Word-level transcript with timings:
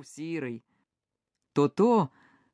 був 0.00 0.06
сірий. 0.06 0.62
То-то 1.52 2.08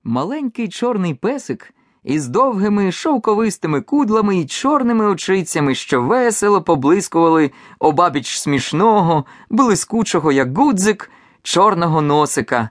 маленький 0.04 0.68
чорний 0.68 1.14
песик 1.14 1.74
із 2.02 2.28
довгими 2.28 2.92
шовковистими 2.92 3.80
кудлами 3.80 4.38
і 4.38 4.46
чорними 4.46 5.06
очицями, 5.06 5.74
що 5.74 6.02
весело 6.02 6.62
поблискували 6.62 7.50
обабіч 7.78 8.38
смішного, 8.38 9.24
блискучого, 9.50 10.32
як 10.32 10.58
гудзик, 10.58 11.10
чорного 11.42 12.00
носика. 12.00 12.70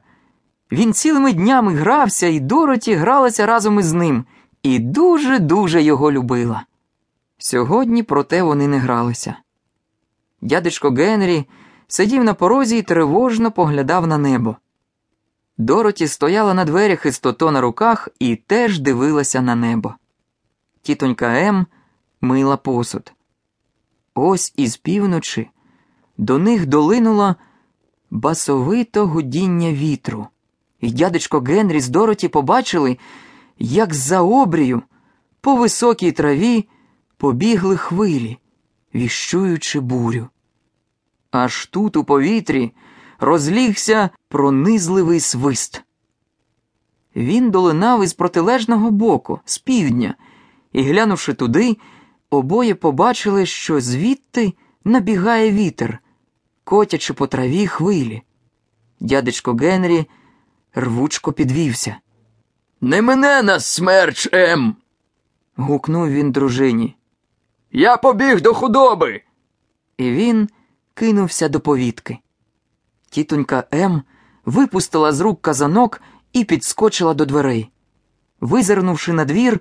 Він 0.72 0.94
цілими 0.94 1.34
днями 1.34 1.74
грався, 1.74 2.28
і 2.28 2.40
Дороті 2.40 2.94
гралася 2.94 3.46
разом 3.46 3.80
із 3.80 3.94
ним, 3.94 4.26
і 4.64 4.80
дуже-дуже 4.80 5.82
його 5.82 6.12
любила. 6.12 6.66
Сьогодні, 7.38 8.04
проте, 8.04 8.44
вони 8.44 8.68
не 8.68 8.78
гралися. 8.78 9.36
Дядечко 10.42 10.92
Генрі 10.92 11.46
сидів 11.88 12.24
на 12.24 12.34
порозі 12.34 12.78
і 12.78 12.82
тривожно 12.82 13.52
поглядав 13.52 14.08
на 14.08 14.18
небо. 14.18 14.56
Дороті 15.58 16.08
стояла 16.08 16.54
на 16.54 16.66
дверях 16.66 17.06
із 17.06 17.20
тото 17.20 17.52
на 17.52 17.62
руках 17.62 18.10
і 18.20 18.36
теж 18.36 18.80
дивилася 18.80 19.42
на 19.42 19.56
небо. 19.56 19.96
Тітонька 20.82 21.40
Ем 21.40 21.68
мила 22.22 22.58
посуд. 22.58 23.14
Ось 24.14 24.54
із 24.58 24.78
півночі 24.78 25.50
до 26.18 26.38
них 26.38 26.66
долинуло 26.66 27.36
басовито 28.12 29.08
гудіння 29.08 29.74
вітру, 29.74 30.28
і 30.82 30.92
дядечко 30.92 31.40
Генрі 31.40 31.80
з 31.80 31.90
Дороті 31.90 32.28
побачили, 32.28 32.98
як 33.60 33.94
за 33.94 34.22
обрію 34.22 34.82
по 35.42 35.56
високій 35.56 36.12
траві 36.12 36.68
побігли 37.18 37.78
хвилі, 37.78 38.38
віщуючи 38.96 39.80
бурю. 39.80 40.28
Аж 41.32 41.66
тут 41.66 41.98
у 41.98 42.04
повітрі 42.04 42.72
розлігся 43.20 44.10
пронизливий 44.28 45.20
свист. 45.20 45.84
Він 47.16 47.52
долинав 47.52 48.04
із 48.04 48.14
протилежного 48.14 48.92
боку, 48.92 49.40
з 49.46 49.58
півдня, 49.58 50.16
і, 50.74 50.82
глянувши 50.82 51.34
туди, 51.34 51.78
обоє 52.30 52.76
побачили, 52.76 53.46
що 53.46 53.82
звідти 53.82 54.54
набігає 54.86 55.52
вітер, 55.52 56.00
котячи 56.64 57.14
по 57.14 57.28
траві 57.28 57.68
хвилі. 57.68 58.22
Дядечко 59.00 59.54
Генрі 59.54 60.06
рвучко 60.76 61.34
підвівся. 61.34 61.98
Не 62.82 63.02
мене 63.02 63.44
нас 63.44 63.66
смерч, 63.66 64.30
Ем. 64.32 64.76
гукнув 65.56 66.10
він 66.10 66.32
дружині. 66.32 66.96
Я 67.72 67.98
побіг 67.98 68.42
до 68.42 68.54
худоби. 68.54 69.22
І 69.98 70.12
він 70.12 70.50
кинувся 70.94 71.50
до 71.50 71.60
повітки. 71.60 72.18
Тітонька 73.16 73.64
М 73.74 74.02
випустила 74.46 75.12
з 75.12 75.20
рук 75.20 75.42
казанок 75.42 76.02
і 76.34 76.44
підскочила 76.44 77.14
до 77.14 77.26
дверей. 77.26 77.70
Визирнувши 78.42 79.14
на 79.14 79.26
двір, 79.26 79.60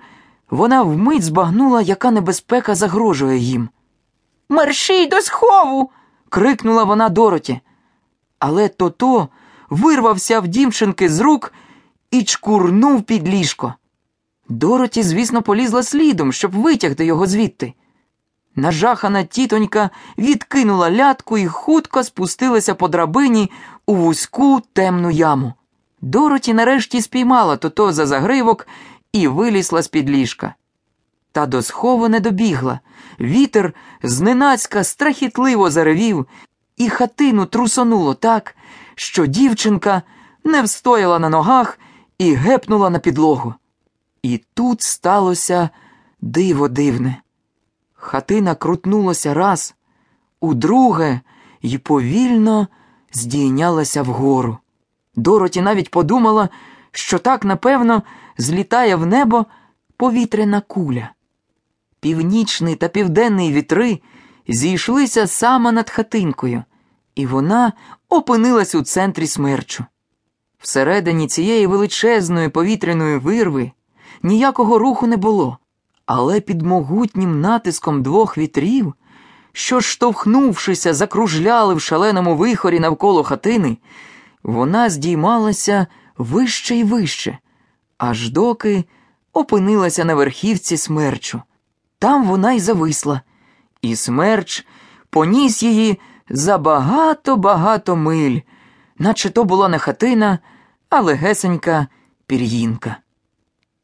вона 0.51 0.83
вмить 0.83 1.23
збагнула, 1.23 1.81
яка 1.81 2.11
небезпека 2.11 2.75
загрожує 2.75 3.39
їм. 3.39 3.69
Мерщій 4.49 5.07
до 5.07 5.21
схову. 5.21 5.91
крикнула 6.29 6.85
вона 6.85 7.09
Дороті. 7.09 7.61
Але 8.39 8.69
тото 8.69 9.29
вирвався 9.71 10.41
в 10.41 10.49
дівчинки 10.49 11.09
з 11.09 11.21
рук 11.21 11.53
і 12.11 12.23
чкурнув 12.23 13.03
під 13.03 13.29
ліжко. 13.29 13.75
Дороті, 14.49 15.03
звісно, 15.03 15.43
полізла 15.43 15.83
слідом, 15.83 16.33
щоб 16.33 16.53
витягти 16.53 17.05
його 17.05 17.27
звідти. 17.27 17.75
Нажахана 18.57 19.25
тітонька 19.25 19.91
відкинула 20.19 20.91
лятку 20.91 21.39
і 21.39 21.47
хутко 21.47 22.05
спустилася 22.05 22.75
по 22.75 22.89
драбині 22.89 23.51
у 23.87 23.95
вузьку 23.95 24.63
темну 24.73 25.11
яму. 25.11 25.53
Дороті 26.01 26.55
нарешті 26.55 27.03
спіймала 27.03 27.57
тото 27.57 27.93
за 27.93 28.07
загривок 28.07 28.67
і 29.13 29.29
вилізла 29.29 29.83
з-під 29.83 30.11
ліжка. 30.11 30.55
Та 31.33 31.47
до 31.47 31.63
схову 31.63 32.09
не 32.09 32.21
добігла. 32.21 32.81
Вітер 33.21 33.73
зненацька 34.03 34.85
страхітливо 34.85 35.71
заревів, 35.71 36.27
і 36.77 36.89
хатину 36.89 37.47
трусонуло 37.47 38.15
так, 38.15 38.57
що 38.95 39.27
дівчинка 39.27 40.03
не 40.45 40.63
встояла 40.63 41.19
на 41.19 41.29
ногах 41.29 41.79
і 42.19 42.35
гепнула 42.35 42.91
на 42.91 42.99
підлогу. 42.99 43.55
І 44.23 44.41
тут 44.55 44.83
сталося 44.83 45.71
диво 46.21 46.69
дивне. 46.69 47.24
Хатина 48.05 48.55
крутнулася 48.55 49.35
раз, 49.35 49.75
удруге 50.41 51.21
й 51.63 51.79
повільно 51.79 52.69
здійнялася 53.13 54.03
вгору. 54.03 54.59
Дороті 55.17 55.61
навіть 55.61 55.91
подумала, 55.91 56.49
що 56.93 57.19
так, 57.19 57.45
напевно, 57.45 58.03
злітає 58.39 58.97
в 58.97 59.07
небо 59.07 59.47
повітряна 59.97 60.61
куля. 60.61 61.11
Північний 62.01 62.77
та 62.77 62.89
південний 62.89 63.53
вітри 63.53 64.01
зійшлися 64.49 65.27
саме 65.27 65.73
над 65.73 65.91
хатинкою, 65.91 66.63
і 67.15 67.27
вона 67.27 67.73
опинилась 68.09 68.75
у 68.75 68.83
центрі 68.83 69.27
смерчу. 69.27 69.85
Всередині 70.59 71.27
цієї 71.27 71.67
величезної 71.67 72.49
повітряної 72.49 73.19
вирви 73.19 73.71
ніякого 74.23 74.79
руху 74.79 75.07
не 75.07 75.17
було. 75.17 75.59
Але 76.07 76.41
під 76.41 76.63
могутнім 76.63 77.41
натиском 77.41 78.03
двох 78.03 78.39
вітрів, 78.39 78.95
що, 79.53 79.81
штовхнувшися, 79.81 80.95
закружляли 80.95 81.75
в 81.75 81.81
шаленому 81.81 82.37
вихорі 82.37 82.81
навколо 82.81 83.23
хатини, 83.23 83.79
вона 84.43 84.91
здіймалася 84.91 85.87
вище 86.19 86.75
й 86.75 86.85
вище, 86.85 87.39
аж 87.99 88.31
доки 88.31 88.85
опинилася 89.33 90.05
на 90.05 90.15
верхівці 90.15 90.77
смерчу. 90.77 91.43
Там 91.99 92.25
вона 92.25 92.53
й 92.53 92.61
зависла, 92.61 93.21
і 93.83 93.97
смерч 93.97 94.67
поніс 95.11 95.63
її 95.63 96.01
за 96.29 96.59
багато-багато 96.59 97.97
миль, 97.97 98.41
наче 98.99 99.31
то 99.31 99.45
була 99.45 99.69
не 99.69 99.79
хатина, 99.79 100.39
а 100.91 101.01
легесенька 101.01 101.87
пір'їнка. 102.27 102.97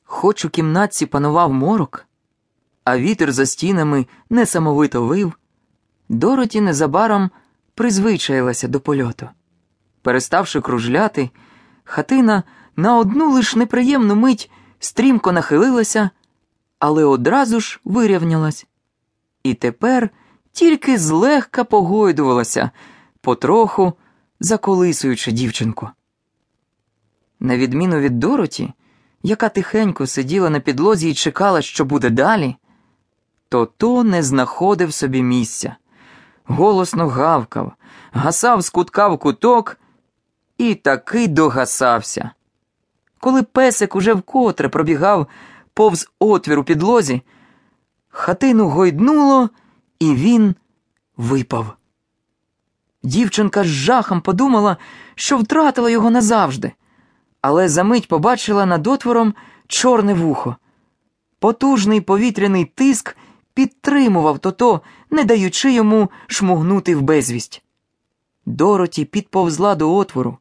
Хоч 0.05 0.45
у 0.45 0.51
кімнатці 0.51 1.07
панував 1.07 1.53
морок, 1.53 2.07
а 2.91 2.99
вітер 2.99 3.33
за 3.33 3.47
стінами 3.47 4.07
несамовито 4.31 5.03
вив, 5.03 5.33
Дороті 6.09 6.61
незабаром 6.61 7.31
призвичаїлася 7.75 8.69
до 8.69 8.81
польоту. 8.81 9.29
Переставши 10.03 10.61
кружляти, 10.61 11.31
хатина 11.85 12.43
на 12.77 12.99
одну 12.99 13.33
лиш 13.33 13.57
неприємну 13.57 14.17
мить 14.17 14.51
стрімко 14.79 15.33
нахилилася, 15.33 16.11
але 16.79 17.05
одразу 17.05 17.61
ж 17.61 17.81
вирівнялась. 17.85 18.67
І 19.43 19.55
тепер 19.55 20.11
тільки 20.53 20.99
злегка 20.99 21.65
погойдувалася, 21.65 22.71
потроху 23.21 23.93
заколисуючи 24.41 25.33
дівчинку. 25.33 25.89
На 27.41 27.57
відміну 27.57 27.99
від 27.99 28.19
Дороті, 28.19 28.73
яка 29.23 29.49
тихенько 29.49 30.07
сиділа 30.07 30.51
на 30.51 30.61
підлозі 30.61 31.11
і 31.11 31.15
чекала, 31.15 31.63
що 31.63 31.85
буде 31.85 32.11
далі, 32.11 32.57
то 33.51 34.05
не 34.05 34.23
знаходив 34.23 34.93
собі 34.93 35.23
місця, 35.23 35.77
голосно 36.45 37.09
гавкав, 37.09 37.73
гасав 38.13 38.61
з 38.61 38.71
кутка 38.71 39.09
в 39.09 39.19
куток 39.19 39.77
і 40.59 40.75
таки 40.75 41.29
догасався. 41.29 42.31
Коли 43.21 43.43
песик 43.43 43.97
уже 43.97 44.15
вкотре 44.15 44.69
пробігав 44.69 45.27
повз 45.75 46.11
отвір 46.19 46.59
у 46.59 46.65
підлозі, 46.65 47.23
хатину 48.09 48.69
гойднуло, 48.69 49.51
і 49.99 50.15
він 50.15 50.55
випав. 51.17 51.77
Дівчинка 53.03 53.65
з 53.65 53.67
жахом 53.67 54.21
подумала, 54.21 54.77
що 55.15 55.39
втратила 55.39 55.91
його 55.91 56.11
назавжди 56.11 56.73
але 57.43 57.69
за 57.69 57.85
мить 57.85 58.09
побачила 58.09 58.67
над 58.67 58.87
отвором 58.87 59.35
чорне 59.67 60.15
вухо. 60.15 60.57
Потужний 61.39 62.01
повітряний 62.01 62.65
тиск 62.65 63.17
підтримував 63.61 64.39
тото, 64.39 64.81
не 65.11 65.25
даючи 65.25 65.73
йому 65.73 66.11
шмугнути 66.27 66.97
в 66.97 67.03
безвість. 67.03 67.63
Дороті 68.47 69.05
підповзла 69.05 69.75
до 69.75 69.95
отвору, 69.95 70.39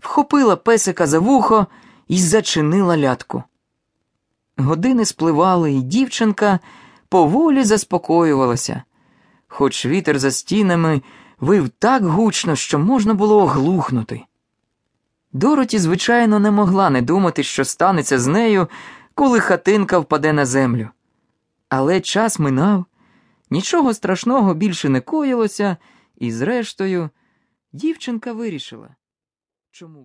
вхопила 0.00 0.56
песика 0.56 1.06
за 1.06 1.18
вухо 1.18 1.66
і 2.08 2.18
зачинила 2.18 2.98
лятку. 2.98 3.42
Години 4.56 5.04
спливали, 5.04 5.72
і 5.72 5.80
дівчинка 5.82 6.58
поволі 7.08 7.64
заспокоювалася, 7.64 8.82
хоч 9.48 9.86
вітер 9.86 10.18
за 10.18 10.30
стінами 10.30 11.02
вив 11.40 11.68
так 11.68 12.04
гучно, 12.04 12.56
що 12.56 12.78
можна 12.78 13.14
було 13.14 13.42
оглухнути. 13.42 14.22
Дороті, 15.32 15.78
звичайно, 15.78 16.38
не 16.38 16.50
могла 16.50 16.90
не 16.90 17.02
думати, 17.02 17.42
що 17.42 17.64
станеться 17.64 18.18
з 18.18 18.26
нею, 18.26 18.68
коли 19.14 19.40
хатинка 19.40 19.98
впаде 19.98 20.32
на 20.32 20.46
землю. 20.46 20.88
Але 21.70 22.00
час 22.00 22.38
минав, 22.38 22.84
нічого 23.50 23.94
страшного 23.94 24.54
більше 24.54 24.88
не 24.88 25.00
коїлося, 25.00 25.76
і, 26.16 26.32
зрештою, 26.32 27.10
дівчинка 27.72 28.32
вирішила. 28.32 28.96
Чому 29.70 29.98